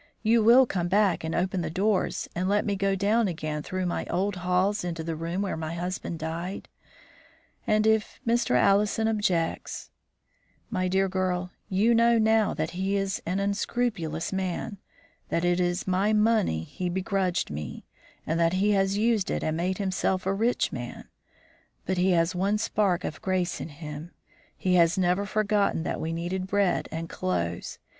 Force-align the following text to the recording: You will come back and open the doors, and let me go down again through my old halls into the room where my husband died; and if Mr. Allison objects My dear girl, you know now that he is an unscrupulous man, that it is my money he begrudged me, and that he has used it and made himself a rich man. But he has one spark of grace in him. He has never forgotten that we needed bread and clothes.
You 0.23 0.43
will 0.43 0.65
come 0.65 0.87
back 0.87 1.23
and 1.23 1.35
open 1.35 1.61
the 1.61 1.69
doors, 1.69 2.27
and 2.33 2.49
let 2.49 2.65
me 2.65 2.75
go 2.75 2.95
down 2.95 3.27
again 3.27 3.61
through 3.61 3.85
my 3.85 4.07
old 4.07 4.37
halls 4.37 4.83
into 4.83 5.03
the 5.03 5.15
room 5.15 5.43
where 5.43 5.55
my 5.55 5.75
husband 5.75 6.17
died; 6.17 6.67
and 7.67 7.85
if 7.85 8.19
Mr. 8.25 8.55
Allison 8.55 9.07
objects 9.07 9.91
My 10.71 10.87
dear 10.87 11.07
girl, 11.07 11.51
you 11.69 11.93
know 11.93 12.17
now 12.17 12.55
that 12.55 12.71
he 12.71 12.95
is 12.97 13.21
an 13.27 13.39
unscrupulous 13.39 14.33
man, 14.33 14.79
that 15.29 15.45
it 15.45 15.59
is 15.59 15.85
my 15.85 16.13
money 16.13 16.63
he 16.63 16.89
begrudged 16.89 17.51
me, 17.51 17.85
and 18.25 18.39
that 18.39 18.53
he 18.53 18.71
has 18.71 18.97
used 18.97 19.29
it 19.29 19.43
and 19.43 19.55
made 19.55 19.77
himself 19.77 20.25
a 20.25 20.33
rich 20.33 20.71
man. 20.71 21.09
But 21.85 21.99
he 21.99 22.09
has 22.13 22.33
one 22.33 22.57
spark 22.57 23.03
of 23.03 23.21
grace 23.21 23.61
in 23.61 23.69
him. 23.69 24.13
He 24.57 24.73
has 24.77 24.97
never 24.97 25.27
forgotten 25.27 25.83
that 25.83 26.01
we 26.01 26.11
needed 26.11 26.47
bread 26.47 26.89
and 26.91 27.07
clothes. 27.07 27.77